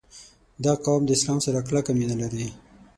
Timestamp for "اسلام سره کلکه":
1.17-1.91